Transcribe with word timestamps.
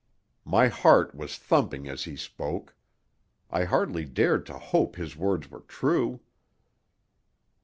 My 0.45 0.67
heart 0.67 1.13
was 1.13 1.37
thumping 1.37 1.87
as 1.87 2.05
he 2.05 2.15
spoke. 2.15 2.73
I 3.51 3.65
hardly 3.65 4.03
dared 4.03 4.47
to 4.47 4.57
hope 4.57 4.95
his 4.95 5.15
words 5.15 5.51
were 5.51 5.59
true. 5.61 6.21